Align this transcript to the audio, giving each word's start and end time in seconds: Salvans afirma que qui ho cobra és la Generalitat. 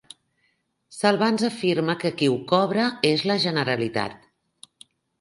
Salvans 0.99 1.43
afirma 1.51 1.97
que 2.05 2.13
qui 2.23 2.31
ho 2.33 2.41
cobra 2.55 2.89
és 3.13 3.29
la 3.33 3.39
Generalitat. 3.49 4.21